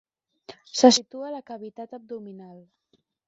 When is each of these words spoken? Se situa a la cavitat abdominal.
Se 0.79 0.89
situa 0.97 1.27
a 1.27 1.33
la 1.35 1.43
cavitat 1.51 1.95
abdominal. 1.99 2.59